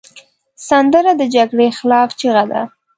سندره 0.67 1.11
د 1.19 1.23
جګړې 1.35 1.67
خلاف 1.77 2.09
چیغه 2.19 2.43
ده 2.51 2.61